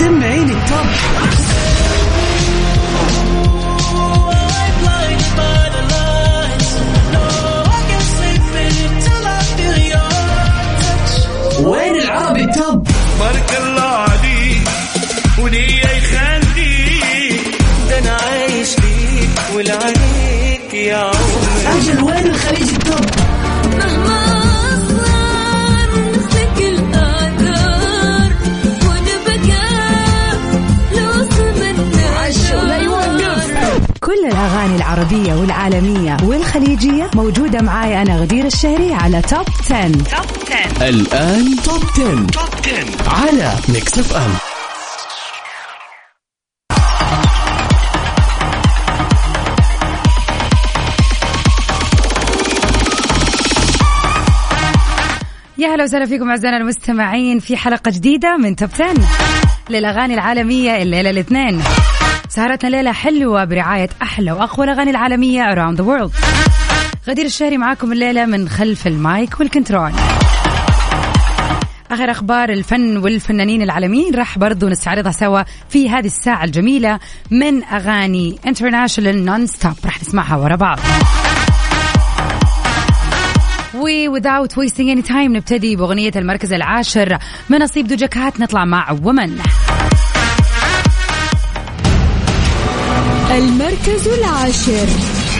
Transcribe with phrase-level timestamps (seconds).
[0.00, 0.86] سمعيني ال top.
[11.60, 12.88] وين العربي ال top؟
[13.20, 14.68] بارك الله عليك
[15.38, 17.40] ولي يخليك.
[17.90, 21.78] ده أنا عايش ليك ولعليك يا عمري.
[21.78, 23.06] أجل وين الخليج ال top؟
[34.80, 39.88] العربية والعالمية والخليجية موجودة معاي أنا غدير الشهري على top 10.
[39.92, 40.02] top
[40.78, 42.26] 10 الآن top 10.
[42.26, 42.74] top
[43.06, 44.30] 10 على Mix FM
[55.58, 58.94] يا هلا وسهلا فيكم أعزائنا المستمعين في حلقة جديدة من top 10
[59.70, 61.62] للأغاني العالمية الليلة الاثنين.
[62.30, 66.12] سهرتنا ليلة حلوة برعاية أحلى وأقوى الأغاني العالمية around the world.
[67.08, 69.92] غدير الشهري معاكم الليلة من خلف ال mic وال control.
[71.90, 76.98] آخر أخبار الفن والفنانين العالميين راح برضو نستعرضها سوا في هذه الساعة الجميلة
[77.30, 80.78] من أغاني international non-stop راح نسمعها ورا بعض.
[83.74, 87.18] و without wasting any time نبتدي بأغنية المركز العاشر.
[87.48, 89.38] من نصيب دوجا كات نطلع مع ومن
[93.30, 94.86] المركز العاشر.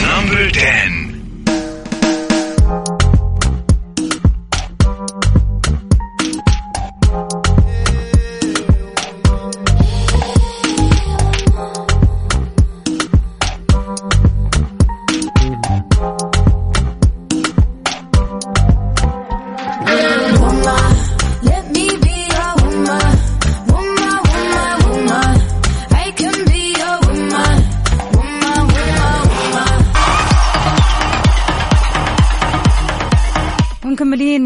[0.02, 0.99] نمبر 10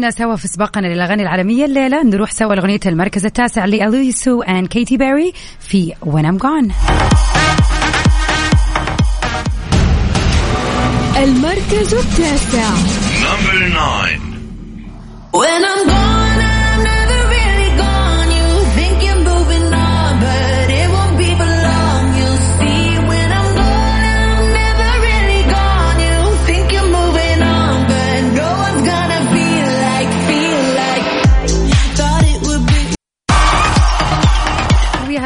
[0.09, 2.03] سوا في سباقنا للأغاني العالمية الليلة.
[2.03, 6.71] نروح سوا لأغنية المركز التاسع لأليسو and كيتي بيري في When I'm Gone
[11.17, 12.69] المركز التاسع.
[13.23, 14.35] number 9
[15.33, 16.24] When I'm gone,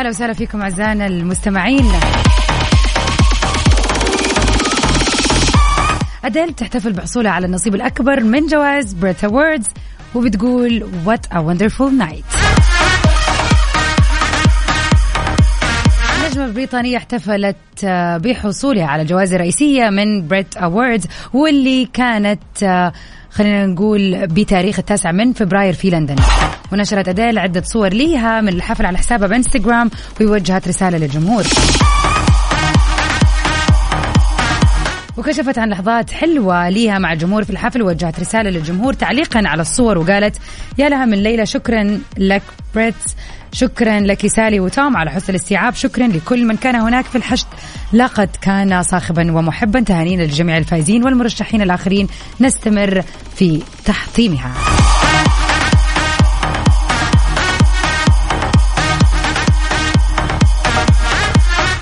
[0.09, 1.91] ويا هلا وسهلا فيكم أعزائنا المستمعين.
[6.25, 9.67] أديل تحتفل بحصولها على النصيب الأكبر من جوائز Brit Awards
[10.15, 12.25] وبتقول what a wonderful night
[16.17, 22.93] النجمة البريطانية احتفلت آه، بحصولها على الجوائز الرئيسية من Brit Awards واللي كانت آه،
[23.31, 26.16] خلينا نقول بتاريخ التاسع من فبراير في لندن.
[26.72, 29.90] ونشرت أديل عدة صور ليها من الحفل على حسابها بإنستغرام
[30.22, 31.44] ووجهت رسالة للجمهور.
[35.18, 39.97] وكشفت عن لحظات حلوة ليها مع الجمهور في الحفل ووجهت رسالة للجمهور تعليقا على الصور
[39.97, 40.38] وقالت
[40.78, 42.41] يا لها من ليلى شكرا لك
[42.75, 42.95] بريت
[43.51, 45.73] شكرا لك سالي وتوم على حسن الاستيعاب.
[45.73, 47.47] شكرا لكل من كان هناك في الحشد.
[47.93, 52.07] لقد كان صاخبا ومحبا تهانينا لجميع الفائزين والمرشحين الآخرين.
[52.41, 53.03] نستمر
[53.35, 54.53] في تحطيمها.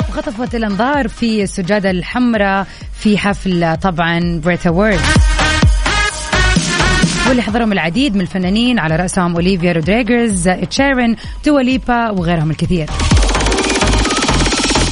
[0.09, 2.67] وخطفت الأنظار في السجادة الحمراء
[2.99, 4.99] في حفل طبعا Brit Award
[7.27, 12.89] واللي حضرهم العديد من الفنانين على رأسهم أوليفيا رودريغو إد شيران دوا ليبا وغيرهم الكثير.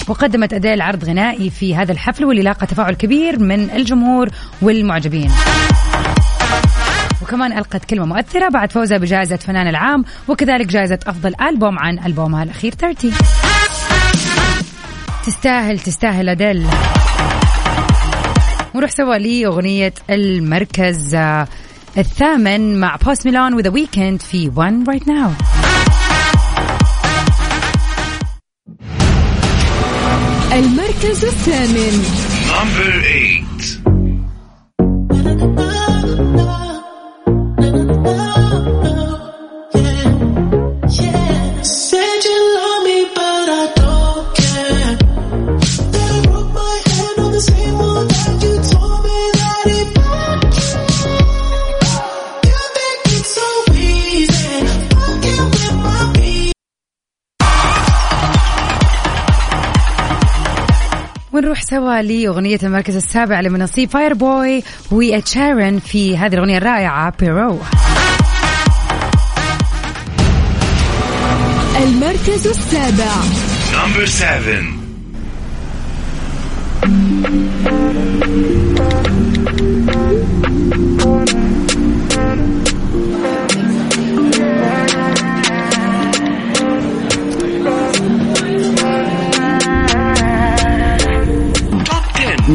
[0.07, 4.29] وقدمت أديل عرض غنائي في هذا الحفل واللي لاقى تفاعل كبير من الجمهور
[4.61, 5.31] والمعجبين.
[7.21, 12.43] وكمان ألقت كلمة مؤثرة بعد فوزها بجائزة فنان العام وكذلك جائزة أفضل ألبوم عن ألبومها
[12.43, 13.11] الأخير 30
[15.25, 16.67] تستاهل تستاهل أديل.
[18.73, 21.17] ونروح سوا لأغنية المركز.
[21.97, 25.29] الثامن مع بوست ميلان وذا ويكند في One Right Now.
[30.53, 32.03] المركز الثامن.
[32.49, 33.44] نمبر 8
[61.69, 67.59] سوا لأغنية المركز السابع من نصيب فاير بوي وإد شيران في هذه الأغنية الرائعة Peru
[71.83, 73.11] المركز السابع
[73.71, 74.85] Number seven.
[80.99, 81.24] top 10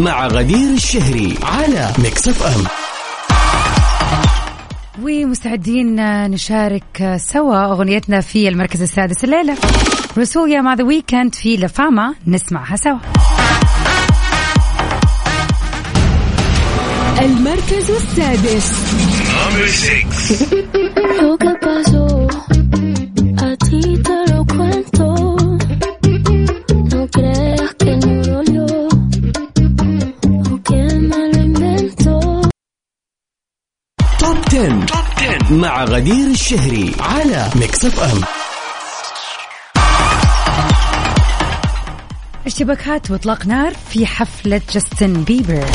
[0.01, 2.65] مع غدير الشهري على Mix FM
[5.03, 5.97] ومستعدين
[6.31, 9.57] نشارك سوا أغنيتنا في المركز السادس الليلة.
[10.19, 12.99] روزاليا مع ذا ويكند في La Fama نسمعها سوا.
[17.23, 18.73] المركز السادس.
[36.01, 38.21] غدير الشهري على Mix FM
[42.47, 45.67] اشتباكات واطلاق نار في حفلة جاستن بيبر.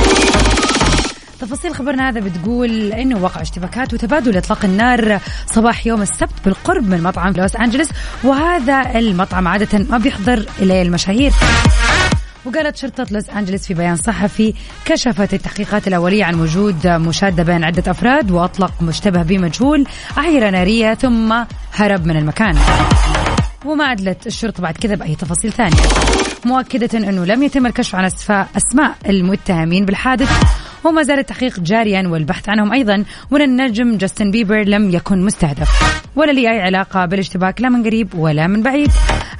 [1.39, 5.19] تفاصيل خبرنا هذا بتقول إنه وقع اشتباكات وتبادل إطلاق النار
[5.53, 7.89] صباح يوم السبت بالقرب من مطعم في لوس أنجلوس
[8.23, 11.31] وهذا المطعم عادة ما بيحضر إليه المشاهير.
[12.45, 14.53] وقالت شرطة لوس أنجلوس في بيان صحفي
[14.85, 19.85] كشفت التحقيقات الأولية عن وجود مشادة بين عدة أفراد وأطلق مشتبه به مجهول
[20.17, 21.33] أعيرة نارية ثم
[21.73, 22.57] هرب من المكان.
[23.65, 25.81] وما أدلت الشرطة بعد كذا بأي تفاصيل ثانية.
[26.45, 30.29] مؤكدة أنه لم يتم الكشف عن أسماء المتهمين بالحادث
[30.83, 35.69] وما زال التحقيق جاريا والبحث عنهم أيضا وأن النجم جاستن بيبر لم يكن مستهدف.
[36.15, 38.91] ولا لي أي علاقة بالاشتباك لا من قريب ولا من بعيد.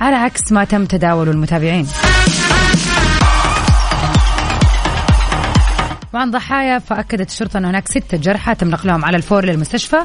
[0.02, 1.88] على عكس ما تم تداوله المتابعين.
[6.16, 9.98] وعن ضحايا فأكدت الشرطة أن هناك ستة جرحى تم نقلهم على الفور للمستشفى.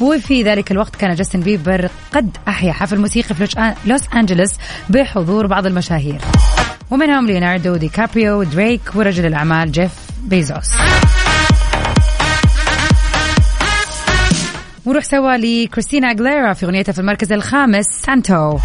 [0.00, 4.50] وفي ذلك الوقت كان جاستن بيبر قد أحيا حفل موسيقي في لوس أنجلوس
[4.90, 6.20] بحضور بعض المشاهير.
[6.90, 9.92] ومنهم ليوناردو دي كابريو دريك ورجل الأعمال جيف
[10.22, 10.70] بيزوس.
[14.86, 18.58] ونروح سوا لكريستينا أغيليرا في أغنيتها في المركز الخامس Santo.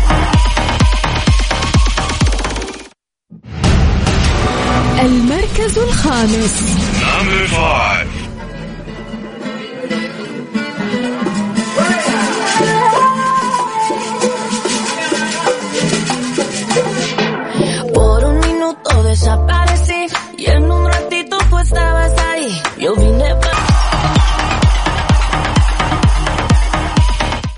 [5.63, 6.63] المركز الخامس.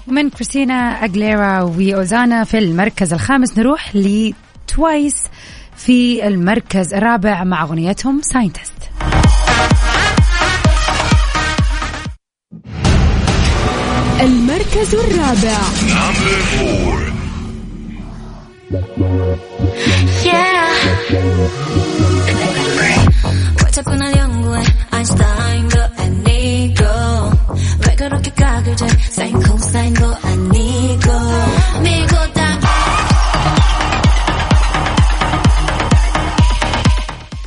[0.07, 0.73] من كريستينا
[1.05, 5.15] اجليرا وأوزانا في المركز الخامس نروح لتوايس
[5.77, 8.73] في المركز الرابع مع أغنيتهم ساينتست
[14.21, 15.59] المركز الرابع.
[20.23, 20.55] Yeah.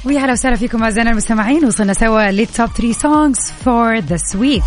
[0.05, 1.64] ويا هلا وسهلا فيكم أعزائنا المستمعين.
[1.64, 4.62] وصلنا سوا لل top 3 songs for this week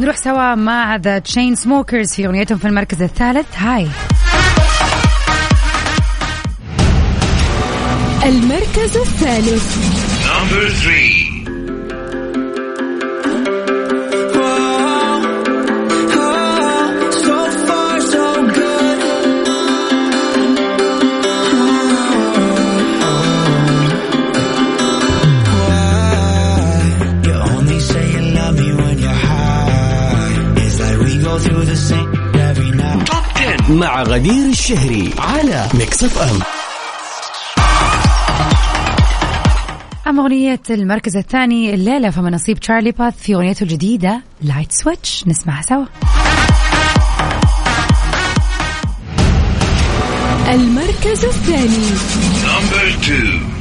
[0.00, 3.46] نروح سوا مع The Chainsmokers في أغنيتهم في المركز الثالث.
[3.56, 3.88] High.
[8.24, 9.76] المركز الثالث.
[10.24, 11.17] Number three.
[34.18, 36.38] غدير الشهري على Mix FM
[40.06, 45.62] اما أغنية المركز الثاني الليلة فمن نصيب تشارلي بوث في أغنيته الجديدة Light Switch نسمعها
[45.62, 45.84] سوا.
[50.54, 51.88] المركز الثاني.
[52.44, 53.58] Number two.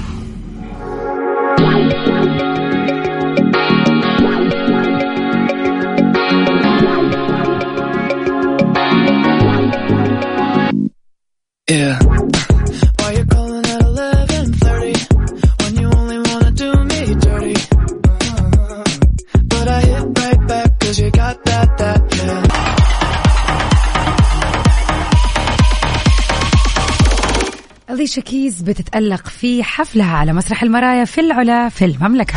[27.89, 32.35] علي شكيز بتتألق في حفلها على مسرح المرايا في العلا في المملكة.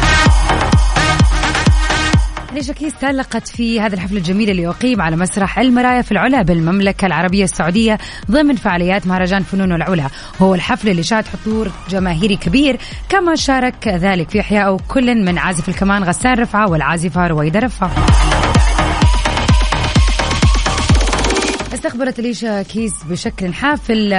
[2.53, 7.07] أليشا كيز تألقت في هذا الحفل الجميل اللي أقيم على مسرح المرايا في العلا بالمملكة
[7.07, 7.99] العربية السعودية
[8.31, 10.07] ضمن فعاليات مهرجان فنون العلا.
[10.41, 12.79] وهو الحفل اللي شهد حضور جماهيري كبير
[13.09, 17.91] كما شارك ذلك في إحيائه كل من عازف الكمان غسان رفعة والعازفة رويدة رفعة.
[21.81, 24.13] استقبلت اليشا كيز بشكل حافل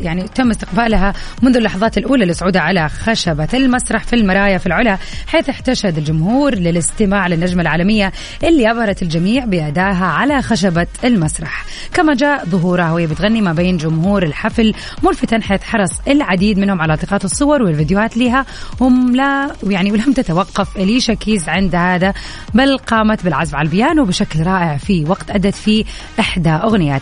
[0.00, 5.48] يعني تم استقبالها منذ اللحظات الأولى لصعودها على خشبة المسرح في المرايا في العلا حيث
[5.48, 8.12] احتشد الجمهور للاستماع للنجمة العالمية
[8.44, 11.64] اللي أبهرت الجميع بأدائها على خشبة المسرح.
[11.94, 16.94] كما جاء ظهورها وهي بتغني ما بين جمهور الحفل ملفتا حيث حرص العديد منهم على
[16.94, 18.46] التقاط الصور والفيديوهات لها
[18.80, 22.14] هم لا يعني ولم تتوقف اليشا كيز عند هذا
[22.54, 25.84] بل قامت بالعزف على البيانو بشكل رائع في وقت أدت فيه
[26.20, 26.50] إحدى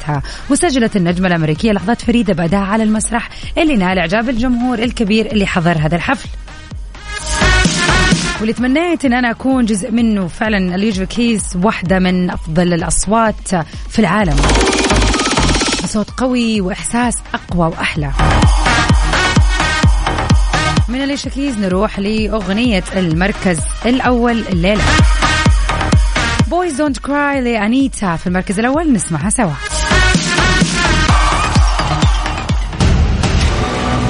[0.00, 3.28] اغنياتها وسجلت النجمة الأمريكية لحظات فريدة بادائها على المسرح
[3.58, 6.28] اللي نال إعجاب الجمهور الكبير اللي حضر هذا الحفل.
[8.40, 13.48] واللي تمنيت إن أنا أكون جزء منه فعلا اليجا كيز واحدة من أفضل الأصوات
[13.88, 14.36] في العالم.
[15.86, 18.10] صوت قوي وإحساس أقوى وأحلى.
[20.88, 24.82] من اليشا كيز نروح لأغنية المركز الأول الليلة.
[26.48, 29.52] Boys Don't Cry لأنيتا في المركز الأول نسمعها سوا.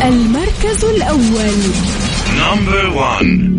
[0.02, 1.54] المركز الأول
[2.40, 3.50] Number one.